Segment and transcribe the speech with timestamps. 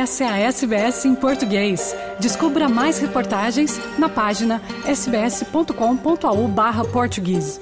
[0.00, 1.94] Essa é a SBS em português.
[2.18, 7.60] Descubra mais reportagens na página sbs.com.au/português.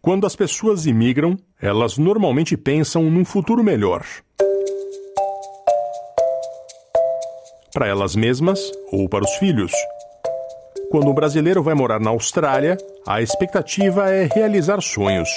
[0.00, 4.02] Quando as pessoas imigram, elas normalmente pensam num futuro melhor.
[7.74, 9.72] Para elas mesmas ou para os filhos.
[10.90, 15.28] Quando um brasileiro vai morar na Austrália, a expectativa é realizar sonhos.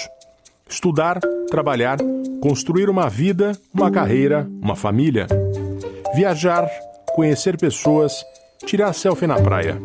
[0.69, 1.97] Estudar, trabalhar,
[2.41, 5.27] construir uma vida, uma carreira, uma família.
[6.15, 6.67] Viajar,
[7.13, 8.25] conhecer pessoas,
[8.65, 9.79] tirar selfie na praia.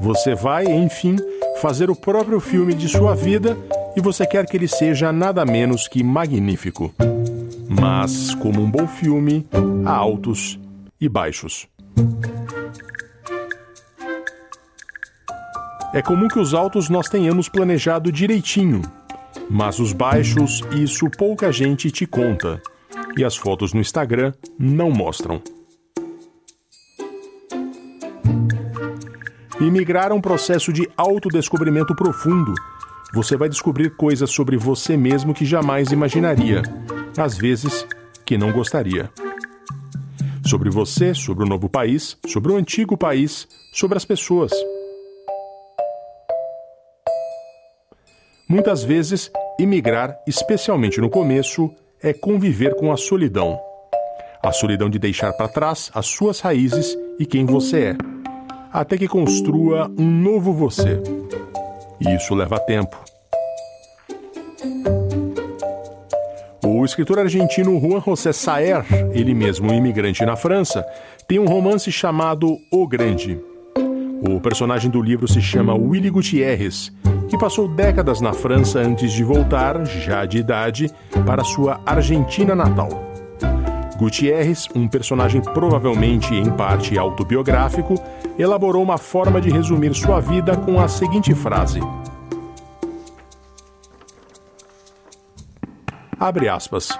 [0.00, 1.16] Você vai, enfim,
[1.60, 3.56] fazer o próprio filme de sua vida
[3.94, 6.92] e você quer que ele seja nada menos que magnífico.
[7.68, 9.46] Mas, como um bom filme,
[9.84, 10.58] há altos
[11.00, 11.68] e baixos.
[15.92, 18.80] É comum que os altos nós tenhamos planejado direitinho,
[19.52, 22.60] mas os baixos, isso pouca gente te conta.
[23.18, 25.42] E as fotos no Instagram não mostram.
[29.60, 32.54] Imigrar é um processo de autodescobrimento profundo.
[33.12, 36.62] Você vai descobrir coisas sobre você mesmo que jamais imaginaria,
[37.18, 37.86] às vezes
[38.24, 39.10] que não gostaria.
[40.46, 44.50] Sobre você, sobre o novo país, sobre o antigo país, sobre as pessoas.
[48.48, 51.70] Muitas vezes, imigrar, especialmente no começo,
[52.02, 53.58] é conviver com a solidão.
[54.42, 57.96] A solidão de deixar para trás as suas raízes e quem você é,
[58.72, 61.00] até que construa um novo você.
[62.00, 62.98] E isso leva tempo.
[66.64, 70.84] O escritor argentino Juan José Saer, ele mesmo um imigrante na França,
[71.28, 73.38] tem um romance chamado O Grande.
[74.20, 76.92] O personagem do livro se chama Willy Gutierrez
[77.32, 80.90] que passou décadas na França antes de voltar, já de idade,
[81.24, 82.90] para sua Argentina natal.
[83.96, 87.94] Gutierrez, um personagem provavelmente em parte autobiográfico,
[88.38, 91.80] elaborou uma forma de resumir sua vida com a seguinte frase:
[96.20, 96.90] Abre aspas.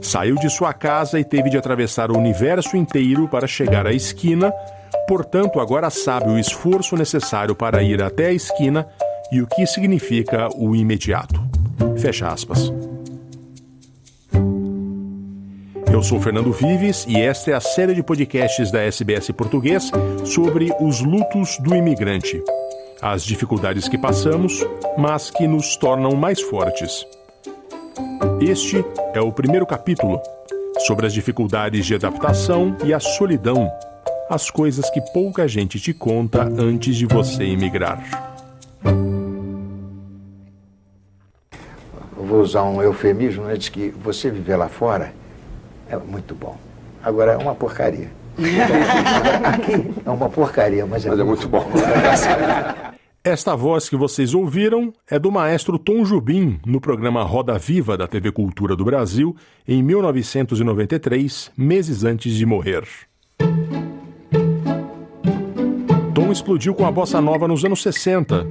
[0.00, 4.50] Saiu de sua casa e teve de atravessar o universo inteiro para chegar à esquina,
[5.06, 8.88] portanto, agora sabe o esforço necessário para ir até a esquina
[9.32, 11.40] e o que significa o imediato.
[11.96, 12.70] Fecha aspas.
[15.90, 19.90] Eu sou Fernando Vives e esta é a série de podcasts da SBS Português
[20.24, 22.42] sobre os lutos do imigrante.
[23.00, 24.64] As dificuldades que passamos,
[24.98, 27.06] mas que nos tornam mais fortes.
[28.40, 30.20] Este é o primeiro capítulo
[30.86, 33.70] sobre as dificuldades de adaptação e a solidão,
[34.28, 38.32] as coisas que pouca gente te conta antes de você imigrar.
[42.32, 45.12] Vou usar um eufemismo, né, de que você viver lá fora
[45.88, 46.56] é muito bom.
[47.02, 48.10] Agora é uma porcaria.
[49.44, 51.70] Aqui é uma porcaria, mas é, mas muito, é muito bom.
[53.22, 58.08] Esta voz que vocês ouviram é do maestro Tom Jubim no programa Roda Viva da
[58.08, 59.36] TV Cultura do Brasil
[59.68, 62.84] em 1993, meses antes de morrer.
[66.14, 68.46] Tom explodiu com a bossa nova nos anos 60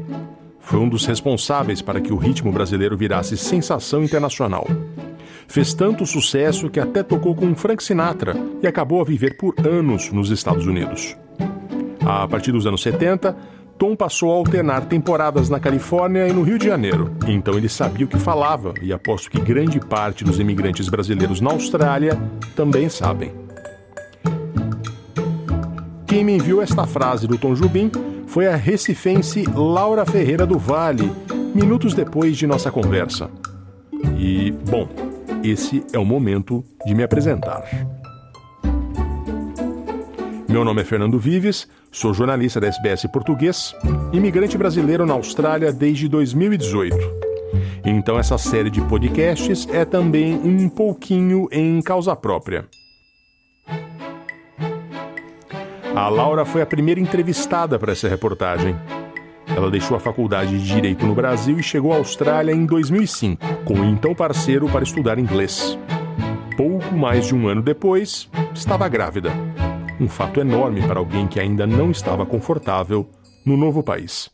[0.72, 4.66] foi um dos responsáveis para que o ritmo brasileiro virasse sensação internacional.
[5.46, 10.14] Fez tanto sucesso que até tocou com Frank Sinatra e acabou a viver por anos
[10.14, 11.18] nos Estados Unidos.
[12.06, 13.36] A partir dos anos 70,
[13.78, 18.06] Tom passou a alternar temporadas na Califórnia e no Rio de Janeiro, então ele sabia
[18.06, 22.18] o que falava e aposto que grande parte dos imigrantes brasileiros na Austrália
[22.56, 23.34] também sabem.
[26.08, 27.92] Quem me enviou esta frase do Tom Jubim
[28.32, 31.12] foi a recifense Laura Ferreira do Vale,
[31.54, 33.30] minutos depois de nossa conversa.
[34.18, 34.88] E, bom,
[35.44, 37.62] esse é o momento de me apresentar.
[40.48, 43.76] Meu nome é Fernando Vives, sou jornalista da SBS Português,
[44.14, 46.96] imigrante brasileiro na Austrália desde 2018.
[47.84, 52.66] Então, essa série de podcasts é também um pouquinho em causa própria.
[55.94, 58.76] A Laura foi a primeira entrevistada para essa reportagem.
[59.46, 63.74] Ela deixou a faculdade de Direito no Brasil e chegou à Austrália em 2005, com
[63.74, 65.78] o então parceiro para estudar inglês.
[66.56, 69.32] Pouco mais de um ano depois, estava grávida.
[70.00, 73.10] Um fato enorme para alguém que ainda não estava confortável
[73.46, 74.30] no novo país.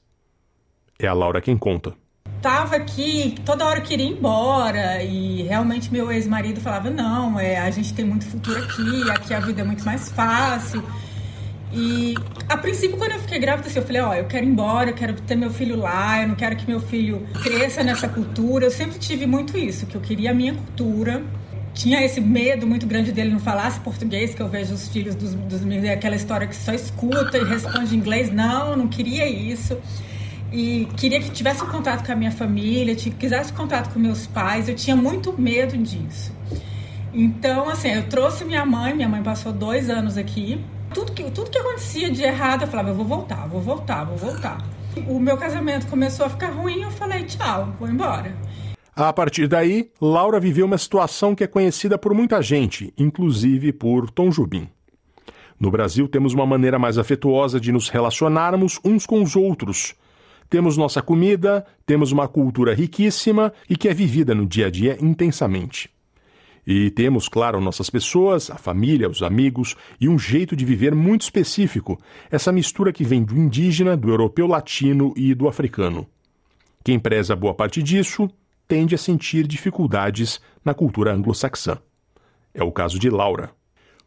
[1.00, 1.96] É a Laura quem conta.
[2.40, 7.58] Tava aqui, toda hora eu queria ir embora e realmente meu ex-marido falava não, é,
[7.58, 10.84] a gente tem muito futuro aqui, aqui a vida é muito mais fácil.
[11.72, 12.16] E
[12.48, 14.94] a princípio, quando eu fiquei grávida, assim, eu falei, ó, eu quero ir embora, eu
[14.94, 18.66] quero ter meu filho lá, eu não quero que meu filho cresça nessa cultura.
[18.66, 21.24] Eu sempre tive muito isso, que eu queria a minha cultura.
[21.74, 25.34] tinha esse medo muito grande dele não falasse português, que eu vejo os filhos dos,
[25.34, 28.32] dos meninos, aquela história que só escuta e responde em inglês.
[28.32, 29.78] Não, não queria isso.
[30.52, 34.70] E queria que tivesse contato com a minha família, que quisesse contato com meus pais.
[34.70, 36.34] Eu tinha muito medo disso.
[37.14, 40.64] Então, assim, eu trouxe minha mãe, minha mãe passou dois anos aqui.
[40.94, 44.18] Tudo que, tudo que acontecia de errado, eu falava, eu vou voltar, vou voltar, vou
[44.18, 44.58] voltar.
[45.08, 48.36] O meu casamento começou a ficar ruim, eu falei, tchau, vou embora.
[48.96, 54.10] A partir daí, Laura viveu uma situação que é conhecida por muita gente, inclusive por
[54.10, 54.68] Tom Jubim.
[55.60, 59.94] No Brasil, temos uma maneira mais afetuosa de nos relacionarmos uns com os outros.
[60.50, 64.98] Temos nossa comida, temos uma cultura riquíssima e que é vivida no dia a dia
[65.00, 65.90] intensamente.
[66.70, 71.22] E temos, claro, nossas pessoas, a família, os amigos e um jeito de viver muito
[71.22, 71.98] específico,
[72.30, 76.06] essa mistura que vem do indígena, do europeu latino e do africano.
[76.84, 78.30] Quem preza boa parte disso
[78.68, 81.78] tende a sentir dificuldades na cultura anglo-saxã.
[82.54, 83.52] É o caso de Laura.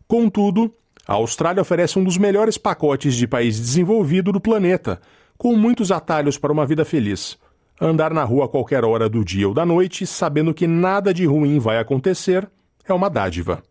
[0.06, 0.70] Contudo,
[1.08, 5.00] a Austrália oferece um dos melhores pacotes de país desenvolvido do planeta,
[5.38, 7.38] com muitos atalhos para uma vida feliz.
[7.80, 11.24] Andar na rua a qualquer hora do dia ou da noite, sabendo que nada de
[11.24, 12.46] ruim vai acontecer,
[12.84, 13.62] é uma dádiva.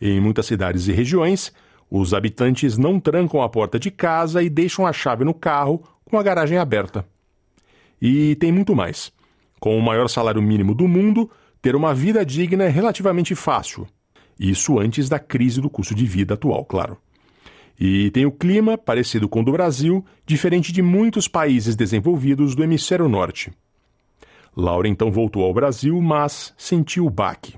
[0.00, 1.52] Em muitas cidades e regiões,
[1.90, 6.18] os habitantes não trancam a porta de casa e deixam a chave no carro com
[6.18, 7.04] a garagem aberta.
[8.00, 9.12] E tem muito mais.
[9.60, 13.86] Com o maior salário mínimo do mundo, ter uma vida digna é relativamente fácil.
[14.40, 16.96] Isso antes da crise do custo de vida atual, claro.
[17.80, 22.64] E tem o clima parecido com o do Brasil, diferente de muitos países desenvolvidos do
[22.64, 23.52] hemisfério norte.
[24.56, 27.54] Laura então voltou ao Brasil, mas sentiu o baque.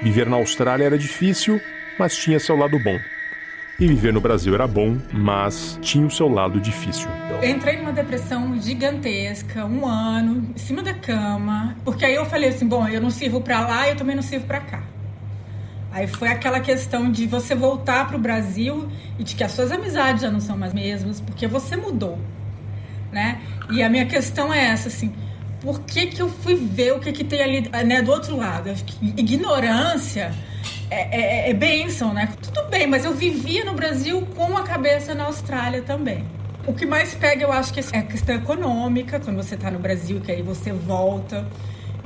[0.00, 1.60] Viver na Austrália era difícil,
[1.98, 2.96] mas tinha seu lado bom.
[3.80, 7.08] E viver no Brasil era bom, mas tinha o seu lado difícil.
[7.42, 12.66] Entrei numa depressão gigantesca, um ano, em cima da cama, porque aí eu falei assim:
[12.66, 14.95] bom, eu não sirvo para lá eu também não sirvo para cá.
[15.96, 18.86] Aí foi aquela questão de você voltar para o Brasil
[19.18, 22.18] e de que as suas amizades já não são mais mesmas, porque você mudou,
[23.10, 23.40] né?
[23.70, 25.10] E a minha questão é essa, assim,
[25.58, 28.70] por que que eu fui ver o que que tem ali, né, do outro lado?
[29.00, 30.34] Ignorância
[30.90, 32.28] é, é, é bênção, né?
[32.42, 36.26] Tudo bem, mas eu vivia no Brasil com a cabeça na Austrália também.
[36.66, 39.78] O que mais pega, eu acho que é a questão econômica, quando você está no
[39.78, 41.48] Brasil, que aí você volta,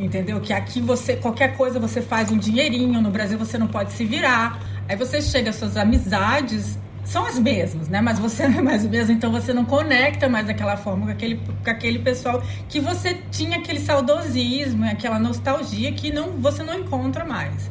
[0.00, 0.40] entendeu?
[0.40, 4.04] Que aqui você, qualquer coisa você faz um dinheirinho, no Brasil você não pode se
[4.04, 4.60] virar.
[4.88, 8.00] Aí você chega, suas amizades são as mesmas, né?
[8.00, 11.12] Mas você não é mais o mesmo, então você não conecta mais daquela forma com
[11.12, 16.78] aquele, com aquele pessoal que você tinha aquele saudosismo, aquela nostalgia que não, você não
[16.78, 17.70] encontra mais.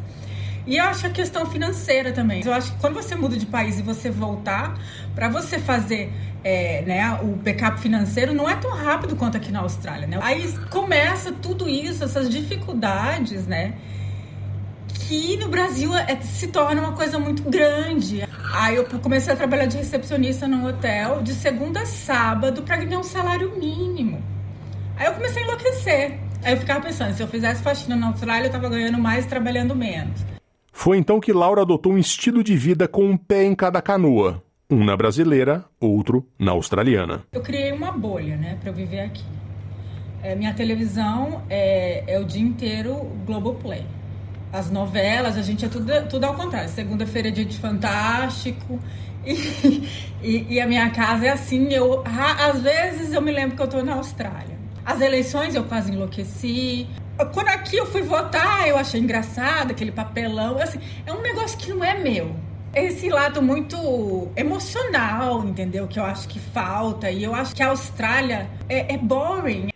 [0.68, 2.44] E eu acho a questão financeira também.
[2.46, 4.78] Eu acho que quando você muda de país e você voltar,
[5.20, 6.14] para você fazer
[6.46, 10.18] é, né, o backup financeiro não é tão rápido quanto aqui na Austrália, né?
[10.22, 13.74] Aí começa tudo isso, essas dificuldades, né?
[14.88, 18.26] Que no Brasil é, se torna uma coisa muito grande.
[18.54, 23.00] Aí eu comecei a trabalhar de recepcionista no hotel de segunda a sábado para ganhar
[23.00, 24.24] um salário mínimo.
[24.96, 26.18] Aí eu comecei a enlouquecer.
[26.42, 29.76] Aí eu ficava pensando, se eu fizesse faxina na Austrália, eu tava ganhando mais trabalhando
[29.76, 30.22] menos.
[30.72, 34.42] Foi então que Laura adotou um estilo de vida com um pé em cada canoa,
[34.70, 37.24] um na brasileira, outro na australiana.
[37.32, 39.26] Eu criei uma bolha, né, para eu viver aqui.
[40.22, 42.96] É, minha televisão é, é, o dia inteiro
[43.26, 43.84] Globoplay.
[44.54, 46.70] As novelas, a gente é tudo, tudo ao contrário.
[46.70, 48.80] Segunda-feira é dia de Fantástico.
[49.26, 49.34] E,
[50.22, 51.72] e, e, a minha casa é assim.
[51.72, 54.58] Eu, às vezes eu me lembro que eu tô na Austrália.
[54.86, 56.88] As eleições eu quase enlouqueci.
[57.34, 60.60] Quando aqui eu fui votar, eu achei engraçado aquele papelão.
[60.60, 62.36] Assim, é um negócio que não é meu.
[62.74, 65.88] Esse lado muito emocional, entendeu?
[65.88, 67.10] Que eu acho que falta.
[67.10, 69.70] E eu acho que a Austrália é, é boring.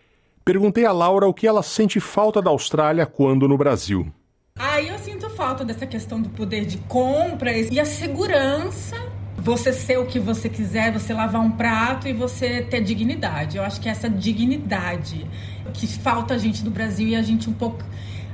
[0.45, 4.11] Perguntei a Laura o que ela sente falta da Austrália quando no Brasil.
[4.57, 8.95] Aí eu sinto falta dessa questão do poder de compra e a segurança
[9.37, 13.57] você ser o que você quiser, você lavar um prato e você ter dignidade.
[13.57, 15.27] Eu acho que é essa dignidade
[15.73, 17.83] que falta a gente do Brasil e a gente um pouco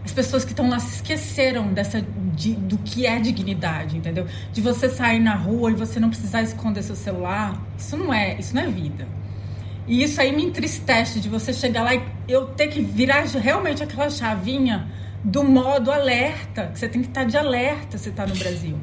[0.10, 4.26] as pessoas que estão lá se esqueceram dessa de, do que é dignidade, entendeu?
[4.52, 8.36] De você sair na rua e você não precisar esconder seu celular, isso não é,
[8.40, 9.08] isso não é vida.
[9.88, 13.84] E isso aí me entristece de você chegar lá e eu ter que virar realmente
[13.84, 14.88] aquela chavinha
[15.24, 18.80] do modo alerta, que você tem que estar de alerta se está no Brasil.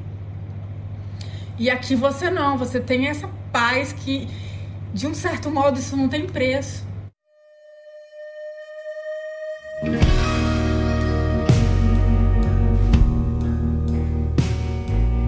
[1.59, 4.29] E aqui você não, você tem essa paz que,
[4.95, 6.87] de um certo modo, isso não tem preço.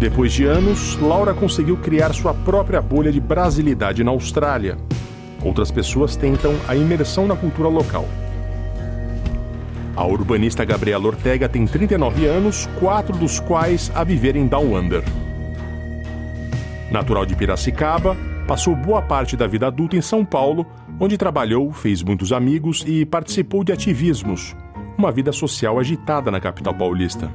[0.09, 4.79] Depois de anos, Laura conseguiu criar sua própria bolha de brasilidade na Austrália.
[5.45, 8.09] Outras pessoas tentam a imersão na cultura local.
[9.95, 15.05] A urbanista Gabriela Ortega tem 39 anos, quatro dos quais a viver em Down Under.
[16.91, 20.67] Natural de Piracicaba, passou boa parte da vida adulta em São Paulo,
[20.99, 24.57] onde trabalhou, fez muitos amigos e participou de ativismos,
[24.97, 27.31] uma vida social agitada na capital paulista.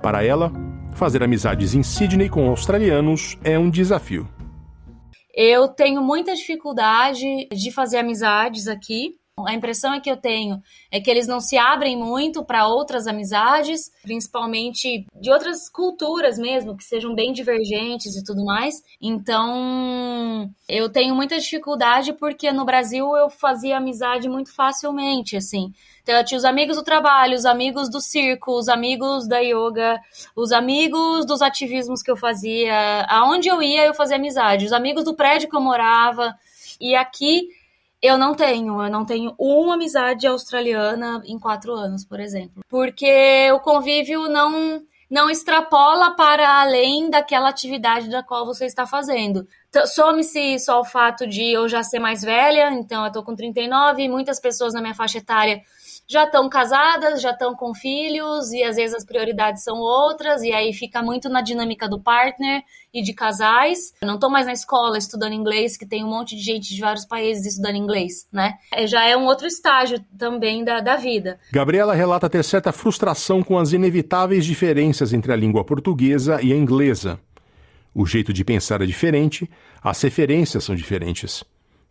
[0.00, 0.52] Para ela,
[0.98, 4.28] fazer amizades em Sydney com australianos é um desafio.
[5.32, 9.14] Eu tenho muita dificuldade de fazer amizades aqui.
[9.46, 13.06] A impressão é que eu tenho é que eles não se abrem muito para outras
[13.06, 18.82] amizades, principalmente de outras culturas mesmo, que sejam bem divergentes e tudo mais.
[19.00, 25.72] Então, eu tenho muita dificuldade porque no Brasil eu fazia amizade muito facilmente, assim.
[26.02, 30.00] Então, eu tinha os amigos do trabalho, os amigos do circo, os amigos da yoga,
[30.34, 33.04] os amigos dos ativismos que eu fazia.
[33.10, 34.64] Aonde eu ia, eu fazia amizade.
[34.64, 36.34] Os amigos do prédio que eu morava.
[36.80, 37.48] E aqui
[38.02, 42.62] eu não tenho, eu não tenho uma amizade australiana em quatro anos, por exemplo.
[42.68, 49.46] Porque o convívio não, não extrapola para além daquela atividade da qual você está fazendo.
[49.86, 54.02] Some-se só o fato de eu já ser mais velha, então eu tô com 39,
[54.02, 55.60] e muitas pessoas na minha faixa etária
[56.08, 60.50] já estão casadas, já estão com filhos, e às vezes as prioridades são outras, e
[60.50, 62.62] aí fica muito na dinâmica do partner
[62.94, 63.92] e de casais.
[64.00, 66.80] Eu não estou mais na escola estudando inglês, que tem um monte de gente de
[66.80, 68.54] vários países estudando inglês, né?
[68.72, 71.38] É, já é um outro estágio também da, da vida.
[71.52, 76.56] Gabriela relata ter certa frustração com as inevitáveis diferenças entre a língua portuguesa e a
[76.56, 77.20] inglesa.
[77.94, 79.48] O jeito de pensar é diferente,
[79.82, 81.44] as referências são diferentes.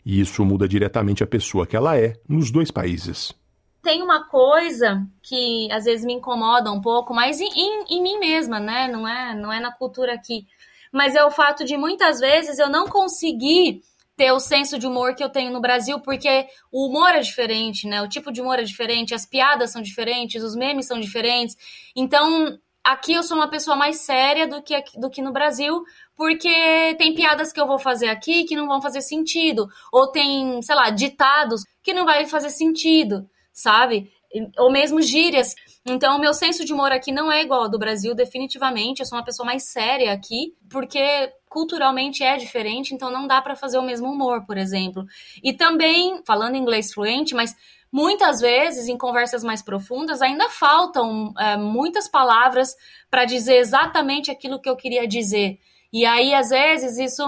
[0.04, 3.36] E isso muda diretamente a pessoa que ela é nos dois países
[3.82, 8.20] tem uma coisa que às vezes me incomoda um pouco, mas em, em, em, mim
[8.20, 8.88] mesma, né?
[8.88, 10.46] Não é, não é na cultura aqui.
[10.92, 13.82] Mas é o fato de muitas vezes eu não conseguir
[14.16, 17.88] ter o senso de humor que eu tenho no Brasil, porque o humor é diferente,
[17.88, 18.02] né?
[18.02, 21.56] O tipo de humor é diferente, as piadas são diferentes, os memes são diferentes.
[21.96, 25.84] Então, aqui eu sou uma pessoa mais séria do que, do que no Brasil,
[26.16, 29.68] porque tem piadas que eu vou fazer aqui que não vão fazer sentido.
[29.94, 34.12] Ou tem, sei lá, ditados que não vai fazer sentido sabe?
[34.60, 35.56] Ou mesmo gírias.
[35.84, 39.00] Então, o meu senso de humor aqui não é igual ao do Brasil, definitivamente.
[39.00, 43.56] Eu sou uma pessoa mais séria aqui, porque culturalmente é diferente, então não dá para
[43.56, 45.06] fazer o mesmo humor, por exemplo.
[45.44, 47.56] E também, falando inglês fluente, mas
[47.92, 52.76] muitas vezes em conversas mais profundas ainda faltam é, muitas palavras
[53.10, 55.58] para dizer exatamente aquilo que eu queria dizer.
[55.92, 57.24] E aí, às vezes, isso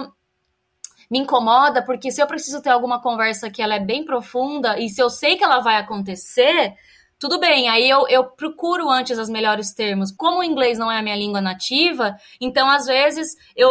[1.09, 4.89] me incomoda, porque se eu preciso ter alguma conversa que ela é bem profunda e
[4.89, 6.75] se eu sei que ela vai acontecer,
[7.19, 10.09] tudo bem, aí eu, eu procuro antes os melhores termos.
[10.09, 13.69] Como o inglês não é a minha língua nativa, então às vezes eu,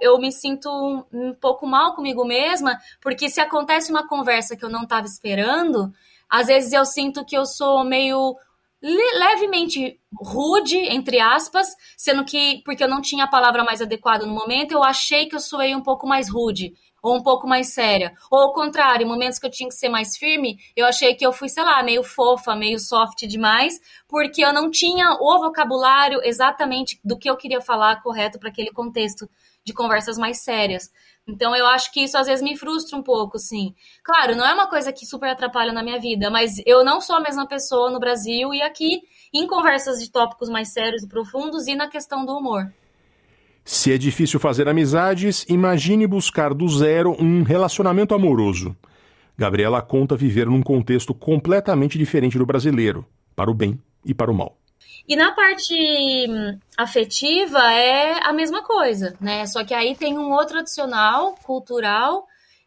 [0.00, 4.64] eu me sinto um, um pouco mal comigo mesma, porque se acontece uma conversa que
[4.64, 5.92] eu não estava esperando,
[6.30, 8.36] às vezes eu sinto que eu sou meio
[8.84, 14.34] levemente rude, entre aspas, sendo que, porque eu não tinha a palavra mais adequada no
[14.34, 16.72] momento, eu achei que eu soei um pouco mais rude,
[17.04, 18.14] ou um pouco mais séria.
[18.30, 21.24] Ou ao contrário, em momentos que eu tinha que ser mais firme, eu achei que
[21.24, 26.20] eu fui, sei lá, meio fofa, meio soft demais, porque eu não tinha o vocabulário
[26.24, 29.28] exatamente do que eu queria falar correto para aquele contexto
[29.62, 30.90] de conversas mais sérias.
[31.28, 33.74] Então eu acho que isso às vezes me frustra um pouco, sim.
[34.02, 37.16] Claro, não é uma coisa que super atrapalha na minha vida, mas eu não sou
[37.16, 41.66] a mesma pessoa no Brasil e aqui em conversas de tópicos mais sérios e profundos
[41.66, 42.72] e na questão do humor.
[43.64, 48.76] Se é difícil fazer amizades, imagine buscar do zero um relacionamento amoroso.
[49.38, 54.34] Gabriela conta viver num contexto completamente diferente do brasileiro, para o bem e para o
[54.34, 54.58] mal.
[55.08, 55.74] E na parte
[56.28, 59.46] hum, afetiva é a mesma coisa, né?
[59.46, 62.26] Só que aí tem um outro adicional cultural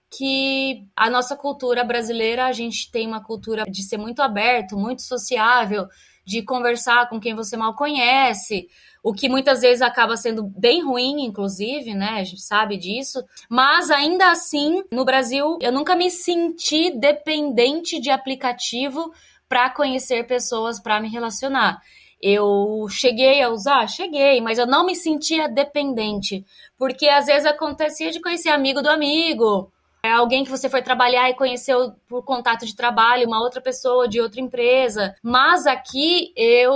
[0.09, 5.03] que a nossa cultura brasileira, a gente tem uma cultura de ser muito aberto, muito
[5.03, 5.87] sociável,
[6.27, 8.67] de conversar com quem você mal conhece,
[9.01, 12.17] o que muitas vezes acaba sendo bem ruim, inclusive, né?
[12.19, 13.23] A gente sabe disso.
[13.49, 19.09] Mas ainda assim, no Brasil, eu nunca me senti dependente de aplicativo
[19.47, 21.81] para conhecer pessoas, para me relacionar.
[22.21, 23.87] Eu cheguei a usar?
[23.87, 26.45] Cheguei, mas eu não me sentia dependente.
[26.77, 29.71] Porque às vezes acontecia de conhecer amigo do amigo,
[30.07, 34.07] é alguém que você foi trabalhar e conheceu por contato de trabalho, uma outra pessoa
[34.07, 35.15] de outra empresa.
[35.21, 36.73] Mas aqui eu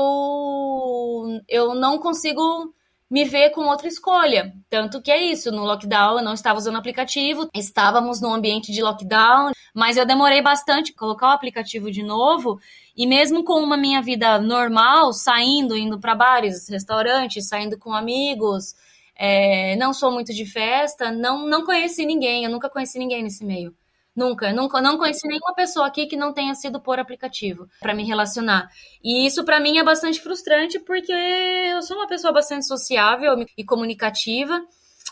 [1.48, 2.74] eu não consigo
[3.12, 4.54] me ver com outra escolha.
[4.70, 8.82] Tanto que é isso, no lockdown eu não estava usando aplicativo, estávamos no ambiente de
[8.82, 12.58] lockdown, mas eu demorei bastante colocar o aplicativo de novo
[12.96, 18.76] e mesmo com uma minha vida normal, saindo, indo para bares, restaurantes, saindo com amigos,
[19.16, 23.46] é, não sou muito de festa, não, não conheci ninguém, eu nunca conheci ninguém nesse
[23.46, 23.76] meio.
[24.14, 28.04] Nunca, nunca, não conheci nenhuma pessoa aqui que não tenha sido por aplicativo para me
[28.04, 28.70] relacionar.
[29.02, 33.64] E isso para mim é bastante frustrante porque eu sou uma pessoa bastante sociável e
[33.64, 34.62] comunicativa,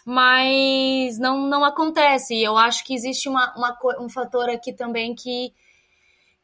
[0.06, 2.42] mas não, não acontece.
[2.42, 5.54] Eu acho que existe uma, uma, um fator aqui também que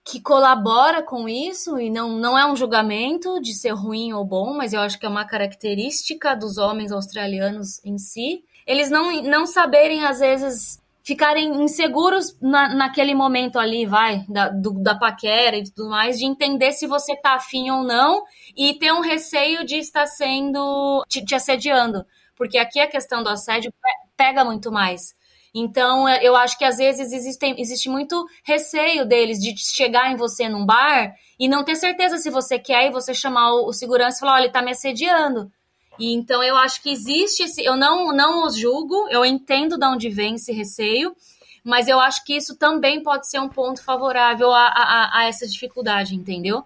[0.06, 4.54] que colabora com isso e não, não é um julgamento de ser ruim ou bom,
[4.56, 8.44] mas eu acho que é uma característica dos homens australianos em si.
[8.68, 14.74] Eles não, não saberem, às vezes, ficarem inseguros na, naquele momento ali, vai, da, do,
[14.74, 18.24] da paquera e tudo mais, de entender se você tá afim ou não
[18.56, 22.06] e ter um receio de estar sendo, te, te assediando.
[22.36, 23.74] Porque aqui a questão do assédio
[24.16, 25.16] pega muito mais.
[25.58, 30.18] Então, é, eu acho que às vezes existe, existe muito receio deles de chegar em
[30.18, 33.72] você num bar e não ter certeza se você quer e você chamar o, o
[33.72, 35.50] segurança e falar, olha, ele tá me assediando.
[35.98, 37.64] E então eu acho que existe esse.
[37.64, 41.16] Eu não, não os julgo, eu entendo de onde vem esse receio,
[41.64, 45.48] mas eu acho que isso também pode ser um ponto favorável a, a, a essa
[45.48, 46.66] dificuldade, entendeu?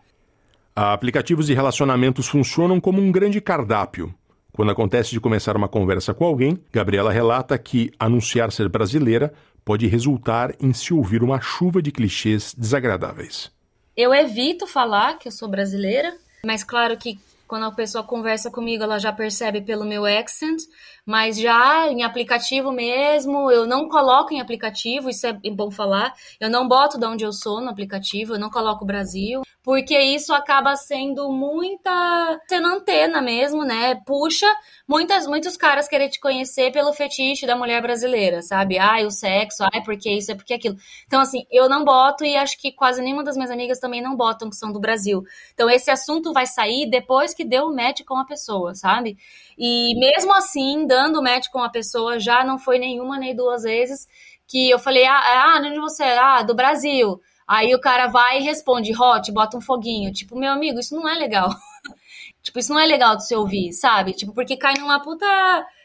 [0.76, 4.12] Aplicativos de relacionamentos funcionam como um grande cardápio.
[4.52, 9.88] Quando acontece de começar uma conversa com alguém, Gabriela relata que anunciar ser brasileira pode
[9.88, 13.52] resultar em se ouvir uma chuva de clichês desagradáveis.
[13.96, 18.84] Eu evito falar que eu sou brasileira, mas claro que quando a pessoa conversa comigo,
[18.84, 20.62] ela já percebe pelo meu accent,
[21.10, 26.14] mas já em aplicativo mesmo, eu não coloco em aplicativo, isso é bom falar.
[26.40, 30.34] Eu não boto de onde eu sou no aplicativo, eu não coloco Brasil porque isso
[30.34, 33.96] acaba sendo muita sendo antena mesmo, né?
[34.06, 34.48] Puxa
[34.88, 38.80] muitas muitos caras querer te conhecer pelo fetiche da mulher brasileira, sabe?
[38.80, 40.76] Ai, o sexo, ai, porque isso, é porque aquilo.
[41.06, 44.16] Então assim, eu não boto e acho que quase nenhuma das minhas amigas também não
[44.16, 45.24] botam que são do Brasil.
[45.54, 49.18] Então esse assunto vai sair depois que deu o match com a pessoa, sabe?
[49.58, 54.06] E mesmo assim, dando match com a pessoa, já não foi nenhuma nem duas vezes
[54.48, 56.18] que eu falei: "Ah, ah onde você é?
[56.18, 57.22] Ah, do Brasil".
[57.48, 60.12] Aí o cara vai e responde hot, bota um foguinho.
[60.14, 61.50] Tipo, meu amigo, isso não é legal.
[62.44, 64.14] tipo, isso não é legal de se ouvir, sabe?
[64.14, 65.26] Tipo, porque cai numa puta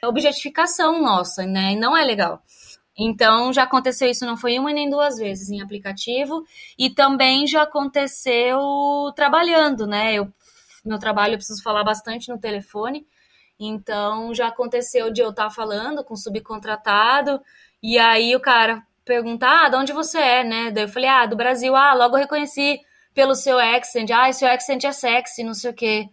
[0.04, 1.72] objetificação nossa, né?
[1.72, 2.42] E não é legal.
[2.98, 6.44] Então, já aconteceu isso, não foi uma nem duas vezes em aplicativo.
[6.78, 8.60] E também já aconteceu
[9.16, 10.14] trabalhando, né?
[10.14, 10.30] Eu,
[10.84, 13.06] meu trabalho eu preciso falar bastante no telefone.
[13.58, 17.40] Então, já aconteceu de eu estar falando com subcontratado.
[17.82, 20.70] E aí o cara, perguntar, ah, de onde você é, né?
[20.70, 21.76] Daí eu falei, ah, do Brasil.
[21.76, 22.80] Ah, logo reconheci
[23.14, 24.10] pelo seu accent.
[24.10, 26.08] Ah, seu accent é sexy, não sei o quê.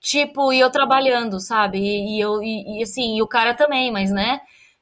[0.00, 1.78] Tipo, e eu trabalhando, sabe?
[1.78, 4.40] E, e eu, e, e, assim, e o cara também, mas, né?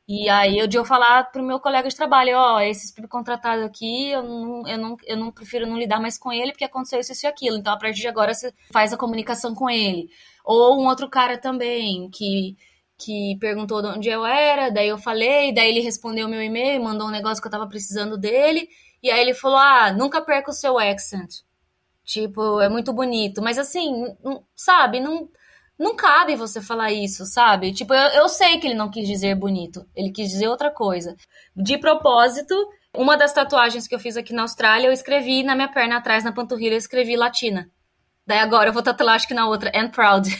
[0.09, 3.64] E aí eu de eu falar pro meu colega de trabalho, ó, oh, esse subcontratado
[3.64, 7.01] aqui, eu não, eu, não, eu não prefiro não lidar mais com ele porque aconteceu
[7.01, 7.57] isso e aquilo.
[7.57, 10.09] Então, a partir de agora, você faz a comunicação com ele.
[10.47, 12.57] Ou um outro cara também, que
[12.99, 17.09] que perguntou de onde eu era, daí eu falei, daí ele respondeu meu e-mail, mandou
[17.09, 18.69] um negócio que eu tava precisando dele,
[19.03, 21.31] e aí ele falou: "Ah, nunca perca o seu accent".
[22.05, 24.07] Tipo, é muito bonito, mas assim,
[24.55, 25.29] sabe, não
[25.79, 27.73] não cabe você falar isso, sabe?
[27.73, 31.15] Tipo, eu, eu sei que ele não quis dizer bonito, ele quis dizer outra coisa.
[31.55, 32.55] De propósito,
[32.95, 36.25] uma das tatuagens que eu fiz aqui na Austrália, eu escrevi na minha perna atrás,
[36.25, 37.71] na panturrilha, eu escrevi latina.
[38.27, 40.29] Daí agora eu vou tatuar, acho que na outra, and proud.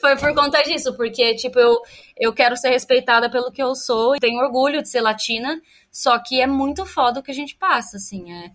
[0.00, 1.80] Foi por conta disso, porque, tipo, eu,
[2.16, 6.18] eu quero ser respeitada pelo que eu sou e tenho orgulho de ser latina, só
[6.18, 8.32] que é muito foda o que a gente passa, assim.
[8.32, 8.50] É...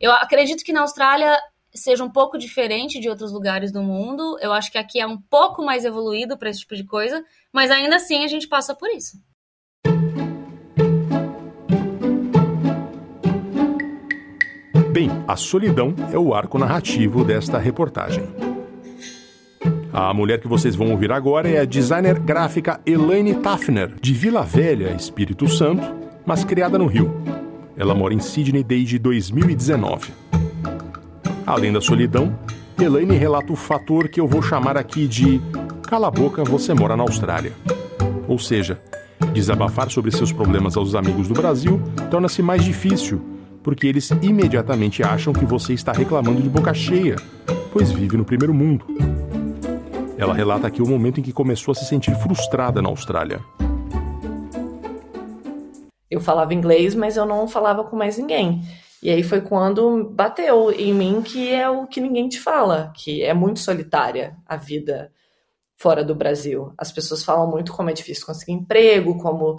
[0.00, 1.38] Eu acredito que na Austrália
[1.74, 4.38] seja um pouco diferente de outros lugares do mundo.
[4.40, 7.70] Eu acho que aqui é um pouco mais evoluído para esse tipo de coisa, mas
[7.70, 9.18] ainda assim a gente passa por isso.
[14.94, 18.22] Bem, a solidão é o arco narrativo desta reportagem.
[19.92, 24.42] A mulher que vocês vão ouvir agora é a designer gráfica Elaine Tafner, de Vila
[24.42, 25.82] Velha, Espírito Santo,
[26.24, 27.12] mas criada no Rio.
[27.76, 30.12] Ela mora em Sydney desde 2019.
[31.44, 32.38] Além da solidão,
[32.80, 35.42] Elaine relata o fator que eu vou chamar aqui de
[35.88, 37.52] cala a boca, você mora na Austrália.
[38.28, 38.80] Ou seja,
[39.32, 43.33] desabafar sobre seus problemas aos amigos do Brasil torna-se mais difícil,
[43.64, 47.16] porque eles imediatamente acham que você está reclamando de boca cheia,
[47.72, 48.84] pois vive no primeiro mundo.
[50.18, 53.40] Ela relata aqui o momento em que começou a se sentir frustrada na Austrália.
[56.10, 58.62] Eu falava inglês, mas eu não falava com mais ninguém.
[59.02, 63.22] E aí foi quando bateu em mim que é o que ninguém te fala, que
[63.22, 65.10] é muito solitária a vida
[65.76, 66.72] fora do Brasil.
[66.78, 69.58] As pessoas falam muito como é difícil conseguir emprego, como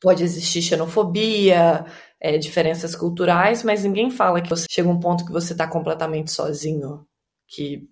[0.00, 1.84] pode existir xenofobia,
[2.26, 6.32] é, diferenças culturais, mas ninguém fala que você chega um ponto que você está completamente
[6.32, 7.06] sozinho,
[7.46, 7.88] que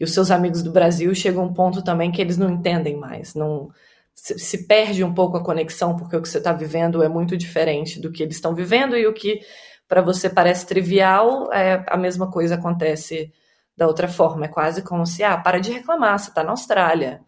[0.00, 2.96] e os seus amigos do Brasil chegam a um ponto também que eles não entendem
[2.96, 3.70] mais, não
[4.14, 8.00] se perde um pouco a conexão, porque o que você está vivendo é muito diferente
[8.00, 9.40] do que eles estão vivendo, e o que
[9.86, 13.32] para você parece trivial, é, a mesma coisa acontece
[13.76, 14.46] da outra forma.
[14.46, 17.20] É quase como se, ah, para de reclamar, você está na Austrália.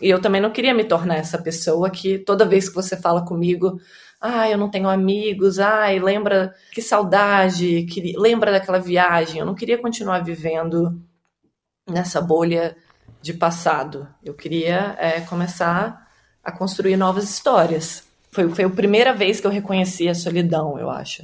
[0.00, 3.24] E eu também não queria me tornar essa pessoa que toda vez que você fala
[3.24, 3.80] comigo,
[4.20, 9.40] ah, eu não tenho amigos, ai, lembra que saudade, que, lembra daquela viagem.
[9.40, 10.98] Eu não queria continuar vivendo
[11.88, 12.76] nessa bolha
[13.20, 14.08] de passado.
[14.22, 16.08] Eu queria é, começar
[16.42, 18.04] a construir novas histórias.
[18.30, 21.22] Foi, foi a primeira vez que eu reconheci a solidão, eu acho.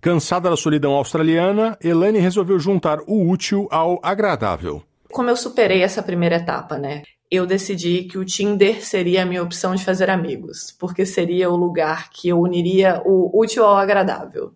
[0.00, 4.82] Cansada da solidão australiana, Elaine resolveu juntar o útil ao agradável.
[5.12, 7.02] Como eu superei essa primeira etapa, né?
[7.30, 11.56] Eu decidi que o Tinder seria a minha opção de fazer amigos, porque seria o
[11.56, 14.52] lugar que eu uniria o útil ao agradável.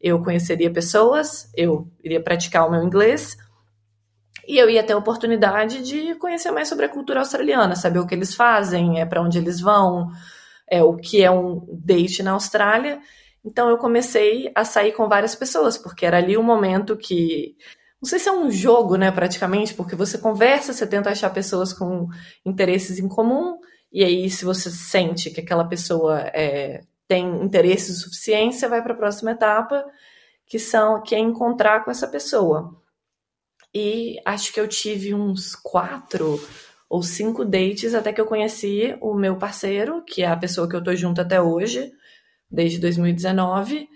[0.00, 3.36] Eu conheceria pessoas, eu iria praticar o meu inglês
[4.46, 8.06] e eu ia ter a oportunidade de conhecer mais sobre a cultura australiana, saber o
[8.06, 10.08] que eles fazem, é para onde eles vão,
[10.68, 13.00] é o que é um date na Austrália
[13.44, 17.56] então eu comecei a sair com várias pessoas, porque era ali um momento que.
[18.00, 21.72] Não sei se é um jogo, né, praticamente, porque você conversa, você tenta achar pessoas
[21.72, 22.08] com
[22.44, 23.58] interesses em comum,
[23.92, 28.94] e aí, se você sente que aquela pessoa é, tem interesse suficiente, você vai para
[28.94, 29.84] a próxima etapa,
[30.46, 32.80] que são que é encontrar com essa pessoa.
[33.74, 36.40] E acho que eu tive uns quatro
[36.88, 40.76] ou cinco dates até que eu conheci o meu parceiro, que é a pessoa que
[40.76, 41.92] eu tô junto até hoje
[42.50, 43.88] desde 2019.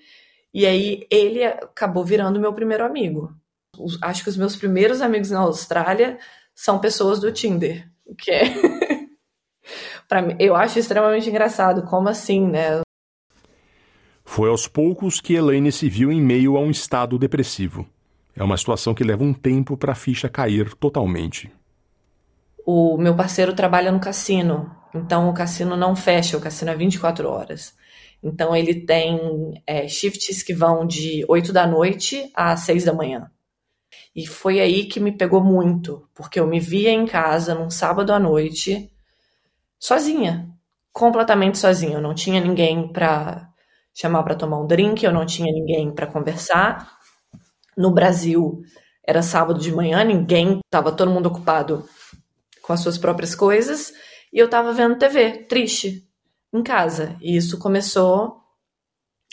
[0.53, 3.33] E aí ele acabou virando meu primeiro amigo.
[4.03, 6.19] Acho que os meus primeiros amigos na Austrália
[6.55, 8.45] são pessoas do Tinder, o que é
[10.09, 12.81] para mim, eu acho extremamente engraçado, como assim, né?
[14.25, 17.87] Foi aos poucos que Elaine se viu em meio a um estado depressivo.
[18.37, 21.51] É uma situação que leva um tempo para a ficha cair totalmente.
[22.67, 27.29] O meu parceiro trabalha no cassino, então o cassino não fecha, o cassino é 24
[27.29, 27.75] horas.
[28.23, 33.31] Então ele tem é, shifts que vão de 8 da noite às 6 da manhã.
[34.15, 38.13] E foi aí que me pegou muito, porque eu me via em casa num sábado
[38.13, 38.91] à noite,
[39.79, 40.49] sozinha,
[40.93, 41.95] completamente sozinha.
[41.95, 43.49] Eu não tinha ninguém para
[43.93, 46.99] chamar para tomar um drink, eu não tinha ninguém para conversar.
[47.77, 48.63] No Brasil
[49.07, 51.87] era sábado de manhã, ninguém, estava todo mundo ocupado
[52.63, 53.93] com as suas próprias coisas,
[54.33, 56.09] e eu estava vendo TV, triste,
[56.53, 57.17] em casa.
[57.21, 58.41] E isso começou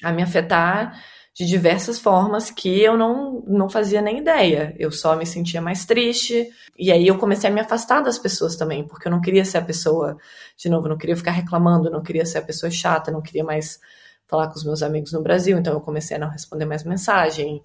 [0.03, 1.01] a me afetar
[1.33, 4.75] de diversas formas que eu não, não fazia nem ideia.
[4.77, 6.49] Eu só me sentia mais triste.
[6.77, 9.59] E aí eu comecei a me afastar das pessoas também, porque eu não queria ser
[9.59, 10.17] a pessoa,
[10.57, 13.79] de novo, não queria ficar reclamando, não queria ser a pessoa chata, não queria mais
[14.27, 15.57] falar com os meus amigos no Brasil.
[15.57, 17.61] Então eu comecei a não responder mais mensagem.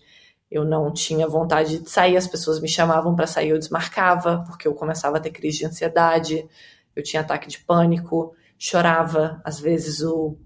[0.48, 4.68] Eu não tinha vontade de sair, as pessoas me chamavam para sair, eu desmarcava, porque
[4.68, 6.48] eu começava a ter crise de ansiedade,
[6.94, 9.40] eu tinha ataque de pânico chorava.
[9.44, 10.36] Às vezes o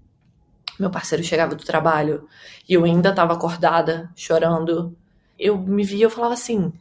[0.81, 2.27] meu parceiro chegava do trabalho
[2.67, 4.95] e eu ainda estava acordada, chorando.
[5.39, 6.73] Eu me via, eu falava assim: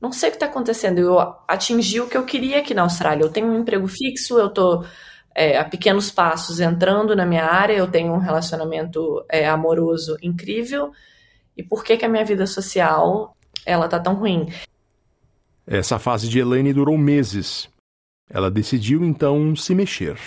[0.00, 0.98] não sei o que está acontecendo.
[0.98, 3.22] Eu atingi o que eu queria aqui na Austrália.
[3.22, 4.84] Eu tenho um emprego fixo, eu estou
[5.34, 10.92] é, a pequenos passos entrando na minha área, eu tenho um relacionamento é, amoroso incrível.
[11.56, 14.48] E por que, que a minha vida social ela tá tão ruim?
[15.66, 17.68] Essa fase de Elaine durou meses.
[18.28, 20.18] Ela decidiu então se mexer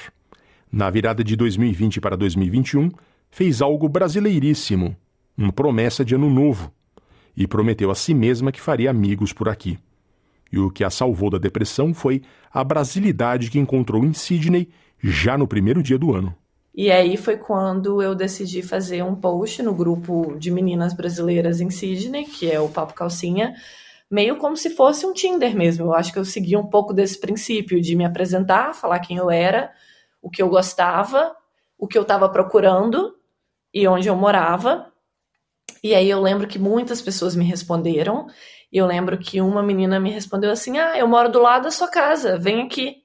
[0.71, 2.91] na virada de 2020 para 2021,
[3.29, 4.95] fez algo brasileiríssimo,
[5.37, 6.71] uma promessa de ano novo,
[7.35, 9.77] e prometeu a si mesma que faria amigos por aqui.
[10.51, 14.69] E o que a salvou da depressão foi a brasilidade que encontrou em Sydney
[15.01, 16.35] já no primeiro dia do ano.
[16.73, 21.69] E aí foi quando eu decidi fazer um post no grupo de meninas brasileiras em
[21.69, 23.55] Sydney, que é o Papo Calcinha,
[24.09, 25.85] meio como se fosse um Tinder mesmo.
[25.85, 29.29] Eu acho que eu segui um pouco desse princípio de me apresentar, falar quem eu
[29.29, 29.71] era,
[30.21, 31.35] o que eu gostava,
[31.77, 33.16] o que eu estava procurando
[33.73, 34.91] e onde eu morava.
[35.84, 38.27] E aí eu lembro que muitas pessoas me responderam.
[38.71, 41.71] E eu lembro que uma menina me respondeu assim: Ah, eu moro do lado da
[41.71, 42.97] sua casa, vem aqui.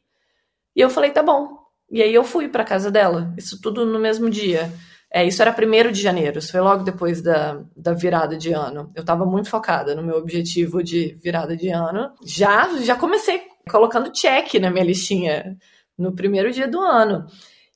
[0.75, 1.62] E eu falei: Tá bom.
[1.90, 4.72] E aí eu fui para casa dela, isso tudo no mesmo dia.
[5.14, 8.90] É, isso era primeiro de janeiro, isso foi logo depois da, da virada de ano.
[8.94, 12.11] Eu estava muito focada no meu objetivo de virada de ano.
[12.25, 15.59] Já, já comecei colocando check na minha listinha
[15.98, 17.27] no primeiro dia do ano.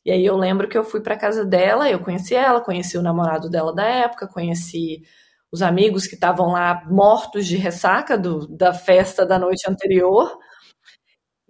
[0.06, 3.02] E aí eu lembro que eu fui para casa dela, eu conheci ela, conheci o
[3.02, 5.02] namorado dela da época, conheci
[5.50, 10.38] os amigos que estavam lá mortos de ressaca do, da festa da noite anterior.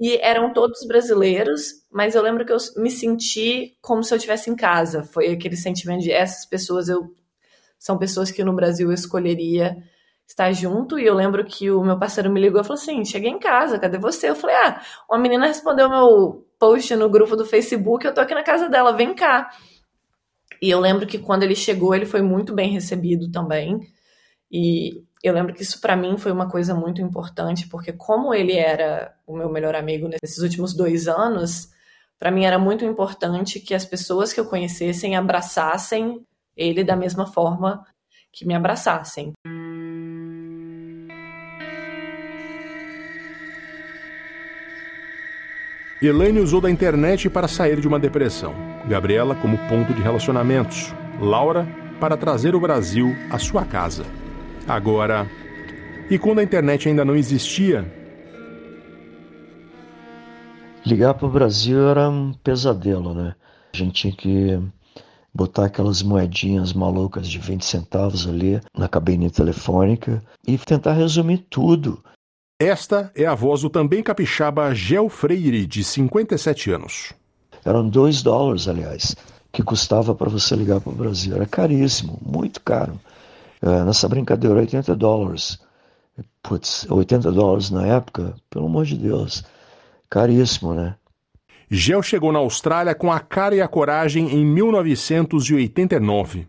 [0.01, 4.49] E eram todos brasileiros, mas eu lembro que eu me senti como se eu estivesse
[4.49, 5.05] em casa.
[5.05, 7.15] Foi aquele sentimento de essas pessoas eu
[7.79, 9.77] são pessoas que no Brasil eu escolheria
[10.27, 10.99] estar junto.
[10.99, 13.79] E eu lembro que o meu parceiro me ligou e falou assim: cheguei em casa,
[13.79, 14.31] cadê você?
[14.31, 18.35] Eu falei: ah, uma menina respondeu meu post no grupo do Facebook, eu tô aqui
[18.35, 19.51] na casa dela, vem cá.
[20.61, 23.81] E eu lembro que quando ele chegou, ele foi muito bem recebido também.
[24.51, 28.55] E eu lembro que isso para mim foi uma coisa muito importante, porque como ele
[28.55, 31.69] era o meu melhor amigo nesses últimos dois anos,
[32.19, 36.25] para mim era muito importante que as pessoas que eu conhecessem abraçassem
[36.57, 37.85] ele da mesma forma
[38.33, 39.33] que me abraçassem.
[46.03, 48.55] Elaine usou da internet para sair de uma depressão.
[48.87, 50.95] Gabriela como ponto de relacionamentos.
[51.19, 51.67] Laura
[51.99, 54.05] para trazer o Brasil à sua casa.
[54.69, 55.27] Agora,
[56.11, 57.91] e quando a internet ainda não existia?
[60.85, 63.35] Ligar para o Brasil era um pesadelo, né?
[63.73, 64.61] A gente tinha que
[65.35, 72.05] botar aquelas moedinhas malucas de 20 centavos ali na cabine telefônica e tentar resumir tudo.
[72.59, 77.13] Esta é a voz do também capixaba Gel Freire, de 57 anos.
[77.63, 79.15] Eram dois dólares, aliás,
[79.53, 81.37] que custava para você ligar para o Brasil.
[81.37, 82.99] Era caríssimo, muito caro.
[83.61, 85.59] É, nessa brincadeira, 80 dólares.
[86.43, 89.45] Putz, 80 dólares na época, pelo amor de Deus,
[90.09, 90.97] caríssimo, né?
[91.71, 96.47] Gel chegou na Austrália com a cara e a coragem em 1989.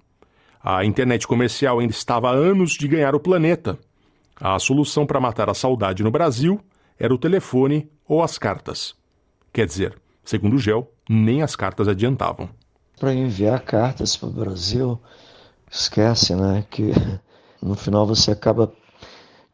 [0.63, 3.77] A internet comercial ainda estava há anos de ganhar o planeta
[4.39, 6.59] a solução para matar a saudade no Brasil
[6.99, 8.95] era o telefone ou as cartas.
[9.51, 12.49] Quer dizer, segundo o Gel, nem as cartas adiantavam.
[12.99, 14.99] Para enviar cartas para o Brasil,
[15.71, 16.65] esquece, né?
[16.69, 16.91] Que
[17.61, 18.71] no final você acaba,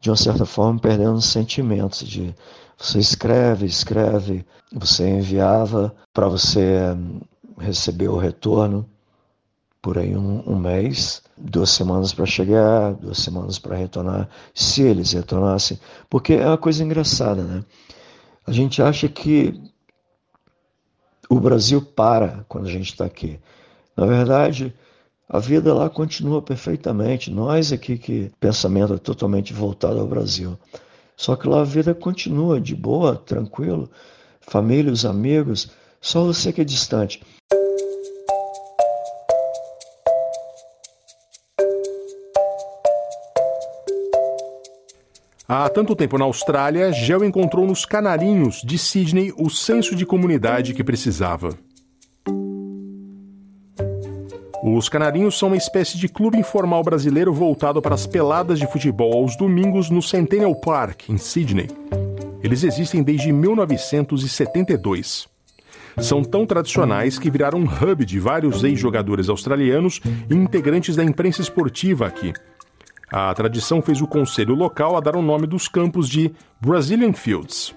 [0.00, 2.34] de uma certa forma, perdendo os sentimentos de
[2.76, 6.96] você escreve, escreve, você enviava para você
[7.58, 8.88] receber o retorno
[9.80, 15.12] por aí um, um mês, duas semanas para chegar, duas semanas para retornar, se eles
[15.12, 15.78] retornassem.
[16.08, 17.64] Porque é uma coisa engraçada, né?
[18.46, 19.60] A gente acha que
[21.28, 23.38] o Brasil para quando a gente está aqui.
[23.96, 24.74] Na verdade,
[25.28, 27.30] a vida lá continua perfeitamente.
[27.30, 30.58] Nós aqui que pensamento é totalmente voltado ao Brasil.
[31.16, 33.88] Só que lá a vida continua de boa, tranquilo,
[34.40, 35.70] família, os amigos,
[36.00, 37.22] só você que é distante.
[45.46, 50.72] Há tanto tempo na Austrália, Gel encontrou nos canarinhos de Sydney o senso de comunidade
[50.72, 51.50] que precisava.
[54.62, 59.12] Os canarinhos são uma espécie de clube informal brasileiro voltado para as peladas de futebol
[59.12, 61.68] aos domingos no Centennial Park, em Sydney.
[62.42, 65.28] Eles existem desde 1972.
[65.98, 71.42] São tão tradicionais que viraram um hub de vários ex-jogadores australianos e integrantes da imprensa
[71.42, 72.32] esportiva aqui
[73.16, 77.72] a tradição fez o conselho local a dar o nome dos campos de Brazilian Fields.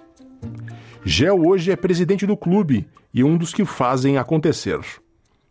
[1.05, 4.79] Gel hoje é presidente do clube e um dos que fazem acontecer.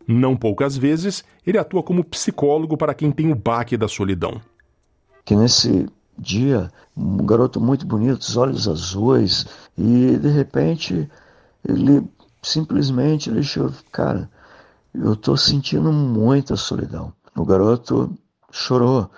[0.05, 4.41] Não poucas vezes, ele atua como psicólogo para quem tem o baque da solidão.
[5.23, 5.87] Que nesse
[6.19, 9.45] dia, um garoto muito bonito, os olhos azuis,
[9.77, 11.09] e de repente
[11.65, 12.03] ele
[12.43, 14.29] simplesmente deixou, cara,
[14.93, 17.13] eu estou sentindo muita solidão.
[17.33, 18.13] O garoto
[18.51, 19.09] chorou,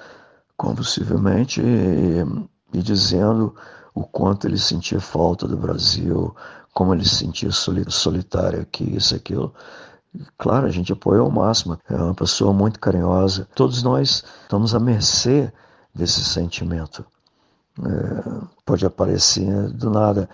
[0.59, 3.55] convulsivamente e, dizendo
[3.95, 6.35] o quanto ele sentia falta do Brasil,
[6.73, 9.53] como ele se sentia solitário aqui, isso, aquilo.
[10.37, 11.79] Claro, a gente apoia ao máximo.
[11.89, 13.47] É uma pessoa muito carinhosa.
[13.55, 15.51] Todos nós estamos à mercê
[15.95, 17.05] desse sentimento.
[17.79, 20.29] É, pode aparecer do nada.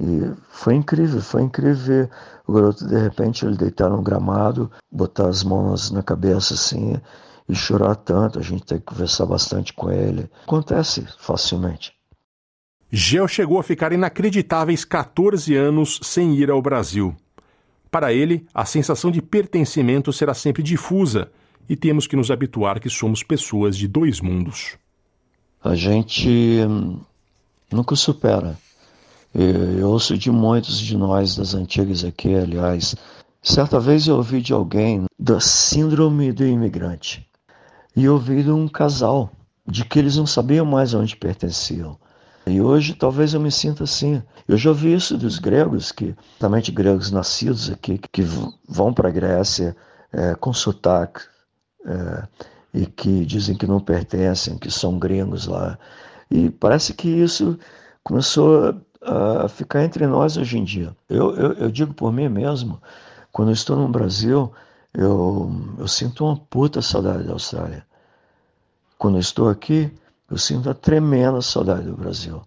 [0.00, 2.10] E foi incrível, foi incrível ver
[2.46, 7.00] o garoto de repente ele deitar no gramado, botar as mãos na cabeça assim
[7.48, 10.28] e chorar tanto, a gente tem que conversar bastante com ele.
[10.44, 11.92] Acontece facilmente.
[12.90, 17.14] Gel chegou a ficar inacreditáveis 14 anos sem ir ao Brasil.
[17.90, 21.30] Para ele, a sensação de pertencimento será sempre difusa
[21.68, 24.76] e temos que nos habituar que somos pessoas de dois mundos.
[25.62, 26.28] A gente
[26.68, 27.00] hum,
[27.70, 28.56] nunca supera.
[29.34, 32.94] Eu ouço de muitos de nós, das antigas aqui, aliás.
[33.42, 37.25] Certa vez eu ouvi de alguém da síndrome do imigrante
[37.96, 39.30] e ouvi de um casal
[39.66, 41.98] de que eles não sabiam mais onde pertenciam.
[42.46, 44.22] E hoje talvez eu me sinta assim.
[44.46, 48.22] Eu já ouvi isso dos gregos, que também gregos nascidos aqui, que
[48.68, 49.74] vão para a Grécia
[50.12, 51.22] é, com sotaque
[51.84, 52.28] é,
[52.72, 55.76] e que dizem que não pertencem, que são gringos lá.
[56.30, 57.58] E parece que isso
[58.04, 60.94] começou a ficar entre nós hoje em dia.
[61.08, 62.80] Eu, eu, eu digo por mim mesmo,
[63.32, 64.52] quando eu estou no Brasil,
[64.96, 67.86] eu, eu sinto uma puta saudade da Austrália.
[68.98, 69.92] Quando eu estou aqui,
[70.28, 72.42] Eu sinto a tremenda saudade do Brasil.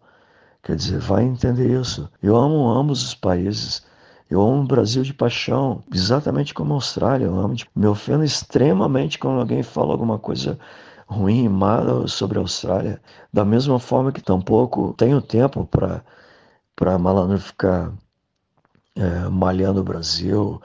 [0.63, 2.09] Quer dizer, vai entender isso.
[2.21, 3.85] Eu amo ambos os países.
[4.29, 7.25] Eu amo o Brasil de paixão, exatamente como a Austrália.
[7.25, 7.55] Eu amo.
[7.75, 10.59] Me ofendo extremamente quando alguém fala alguma coisa
[11.07, 13.01] ruim, má sobre a Austrália.
[13.33, 16.03] Da mesma forma que tampouco tenho tempo para
[16.75, 17.91] para malandro ficar
[18.95, 20.61] é, malhando o Brasil.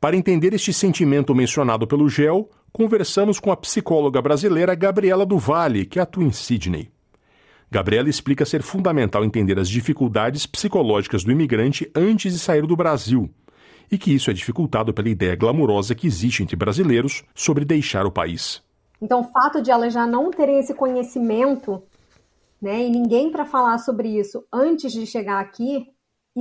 [0.00, 5.98] Para entender este sentimento mencionado pelo GEL, conversamos com a psicóloga brasileira Gabriela Duvalle, que
[5.98, 6.88] atua em Sydney.
[7.68, 13.28] Gabriela explica ser fundamental entender as dificuldades psicológicas do imigrante antes de sair do Brasil
[13.90, 18.12] e que isso é dificultado pela ideia glamurosa que existe entre brasileiros sobre deixar o
[18.12, 18.62] país.
[19.02, 21.82] Então, o fato de elas já não terem esse conhecimento,
[22.60, 25.88] né, e ninguém para falar sobre isso antes de chegar aqui,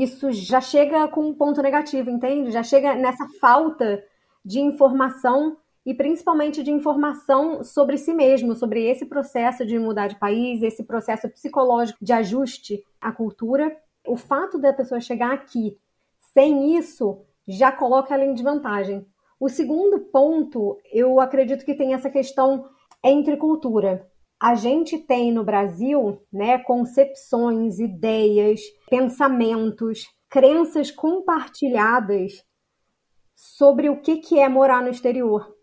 [0.03, 2.51] isso já chega com um ponto negativo, entende?
[2.51, 4.03] Já chega nessa falta
[4.43, 10.19] de informação e principalmente de informação sobre si mesmo, sobre esse processo de mudar de
[10.19, 13.75] país, esse processo psicológico de ajuste à cultura.
[14.05, 15.77] O fato da pessoa chegar aqui
[16.33, 19.05] sem isso já coloca ela em desvantagem.
[19.39, 22.67] O segundo ponto, eu acredito que tem essa questão
[23.03, 24.09] entre cultura.
[24.39, 32.43] A gente tem no Brasil, né, concepções, ideias, pensamentos, crenças compartilhadas
[33.35, 35.55] sobre o que, que é morar no exterior.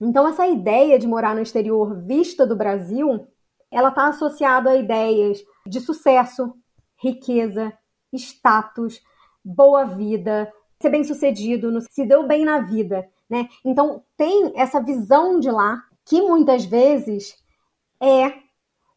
[0.00, 3.26] Então, essa ideia de morar no exterior vista do Brasil,
[3.70, 6.54] ela está associada a ideias de sucesso,
[6.96, 7.72] riqueza,
[8.12, 9.00] status,
[9.44, 13.48] boa vida, ser bem sucedido, se deu bem na vida, né?
[13.64, 17.36] Então, tem essa visão de lá que muitas vezes
[18.02, 18.32] é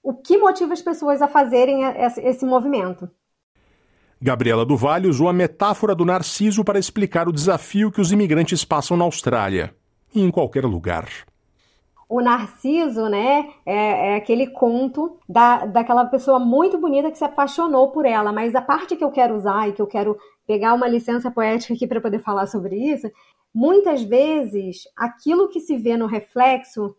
[0.01, 1.83] o que motiva as pessoas a fazerem
[2.23, 3.09] esse movimento.
[4.21, 8.95] Gabriela Duval usou a metáfora do narciso para explicar o desafio que os imigrantes passam
[8.95, 9.75] na Austrália
[10.15, 11.07] e em qualquer lugar.
[12.07, 17.89] O Narciso, né, é, é, aquele conto da, daquela pessoa muito bonita que se apaixonou
[17.89, 20.87] por ela, mas a parte que eu quero usar e que eu quero pegar uma
[20.87, 23.09] licença poética aqui para poder falar sobre isso,
[23.53, 26.95] muitas vezes aquilo que se vê no reflexo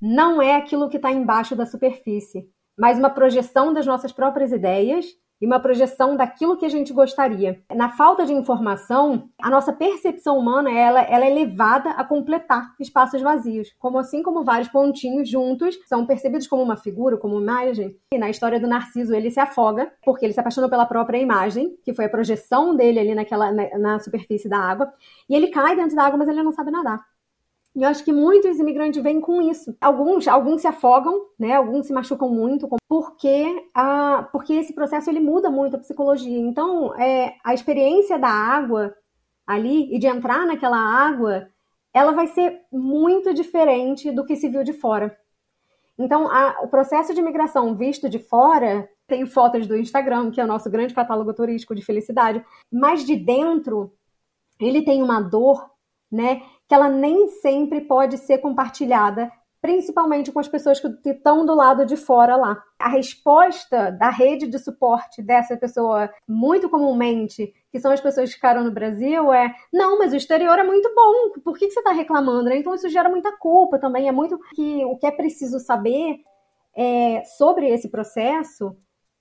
[0.00, 5.06] não é aquilo que está embaixo da superfície, mas uma projeção das nossas próprias ideias
[5.40, 7.62] e uma projeção daquilo que a gente gostaria.
[7.74, 13.22] Na falta de informação, a nossa percepção humana ela, ela é levada a completar espaços
[13.22, 17.96] vazios, como assim como vários pontinhos juntos são percebidos como uma figura, como uma imagem.
[18.12, 21.76] E na história do Narciso, ele se afoga porque ele se apaixonou pela própria imagem,
[21.84, 24.92] que foi a projeção dele ali naquela na, na superfície da água,
[25.28, 27.00] e ele cai dentro da água, mas ele não sabe nadar.
[27.78, 29.72] E eu acho que muitos imigrantes vêm com isso.
[29.80, 31.54] Alguns, alguns se afogam, né?
[31.54, 36.40] Alguns se machucam muito, porque, a, porque esse processo ele muda muito a psicologia.
[36.40, 38.92] Então, é, a experiência da água
[39.46, 41.48] ali e de entrar naquela água,
[41.94, 45.16] ela vai ser muito diferente do que se viu de fora.
[45.96, 50.44] Então, a, o processo de imigração visto de fora, tem fotos do Instagram, que é
[50.44, 53.92] o nosso grande catálogo turístico de felicidade, mas de dentro,
[54.60, 55.70] ele tem uma dor,
[56.10, 61.54] né, que ela nem sempre pode ser compartilhada, principalmente com as pessoas que estão do
[61.54, 62.62] lado de fora lá.
[62.78, 68.36] A resposta da rede de suporte dessa pessoa, muito comumente, que são as pessoas que
[68.36, 71.92] ficaram no Brasil, é: não, mas o exterior é muito bom, por que você está
[71.92, 72.50] reclamando?
[72.50, 74.06] Então isso gera muita culpa também.
[74.06, 76.18] É muito que o que é preciso saber
[76.76, 78.76] é, sobre esse processo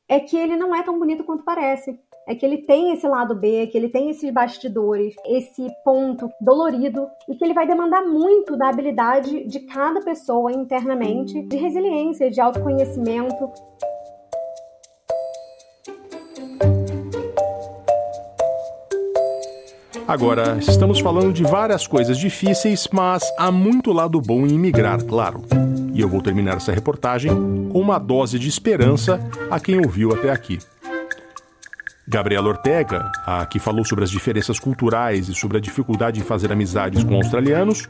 [0.09, 3.33] é que ele não é tão bonito quanto parece é que ele tem esse lado
[3.33, 8.57] B, que ele tem esses bastidores, esse ponto dolorido e que ele vai demandar muito
[8.57, 13.49] da habilidade de cada pessoa internamente, de resiliência, de autoconhecimento.
[20.05, 25.41] Agora, estamos falando de várias coisas difíceis, mas há muito lado bom em imigrar, claro.
[25.97, 27.31] E eu vou terminar essa reportagem
[27.71, 30.59] com uma dose de esperança a quem ouviu até aqui.
[32.07, 36.51] Gabriela Ortega, a que falou sobre as diferenças culturais e sobre a dificuldade em fazer
[36.51, 37.87] amizades com australianos,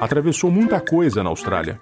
[0.00, 1.78] atravessou muita coisa na Austrália.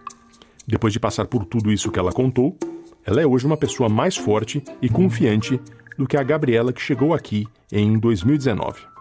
[0.67, 2.59] Depois de passar por tudo isso que ela contou,
[3.07, 5.61] ela é hoje uma pessoa mais forte e confiante
[5.97, 8.98] do que a Gabriela que chegou aqui em 2019.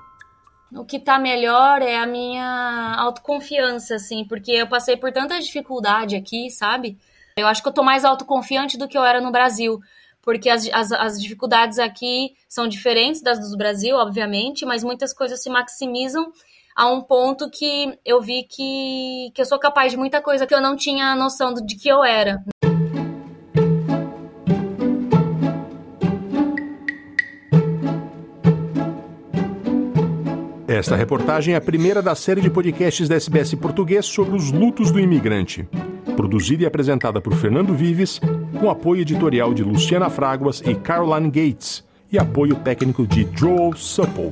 [0.71, 6.15] O que tá melhor é a minha autoconfiança, assim, porque eu passei por tanta dificuldade
[6.15, 6.97] aqui, sabe?
[7.37, 9.79] Eu acho que eu tô mais autoconfiante do que eu era no Brasil
[10.27, 15.41] porque as, as, as, dificuldades aqui são diferentes das do Brasil, obviamente, mas muitas coisas
[15.41, 16.33] se maximizam
[16.75, 20.53] a um ponto que eu vi que, que eu sou capaz de muita coisa que
[20.53, 22.43] eu não tinha noção de que eu era.
[30.77, 34.91] Esta reportagem é a primeira da série de podcasts da SBS Português sobre os lutos
[34.91, 35.67] do imigrante.
[36.15, 38.21] Produzida e apresentada por Fernando Vives,
[38.59, 44.31] com apoio editorial de Luciana Fraguas e Caroline Gates, e apoio técnico de Joel Supple.